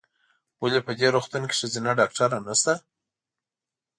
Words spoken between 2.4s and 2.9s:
نسته؟